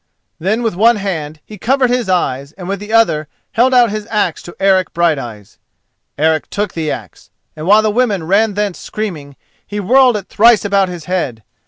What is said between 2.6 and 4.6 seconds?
with the other held out his axe to